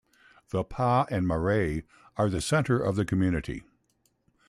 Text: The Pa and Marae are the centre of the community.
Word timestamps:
The 0.49 0.63
Pa 0.63 1.05
and 1.11 1.27
Marae 1.27 1.83
are 2.17 2.27
the 2.27 2.41
centre 2.41 2.79
of 2.79 2.95
the 2.95 3.05
community. 3.05 3.63